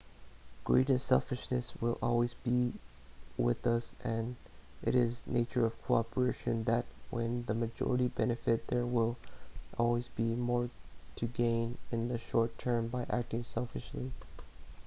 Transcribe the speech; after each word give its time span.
greed 0.63 0.89
and 0.89 0.99
selfishness 0.99 1.75
will 1.79 1.99
always 2.01 2.33
be 2.33 2.73
with 3.37 3.67
us 3.67 3.95
and 4.03 4.35
it 4.81 4.95
is 4.95 5.21
the 5.21 5.31
nature 5.31 5.63
of 5.63 5.79
cooperation 5.83 6.63
that 6.63 6.87
when 7.11 7.45
the 7.45 7.53
majority 7.53 8.07
benefit 8.07 8.65
there 8.69 8.87
will 8.87 9.15
always 9.77 10.07
be 10.07 10.33
more 10.33 10.71
to 11.15 11.27
gain 11.27 11.77
in 11.91 12.07
the 12.07 12.17
short 12.17 12.57
term 12.57 12.87
by 12.87 13.05
acting 13.11 13.43
selfishly 13.43 14.11